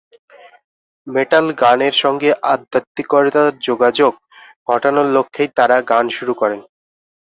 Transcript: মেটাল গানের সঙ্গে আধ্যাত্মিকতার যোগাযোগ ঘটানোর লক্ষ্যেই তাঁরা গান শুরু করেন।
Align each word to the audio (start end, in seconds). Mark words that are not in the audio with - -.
মেটাল 1.07 1.45
গানের 1.61 1.95
সঙ্গে 2.03 2.29
আধ্যাত্মিকতার 2.53 3.35
যোগাযোগ 3.67 4.11
ঘটানোর 4.67 5.07
লক্ষ্যেই 5.15 5.49
তাঁরা 5.57 5.77
গান 5.91 6.05
শুরু 6.17 6.33
করেন। 6.41 6.59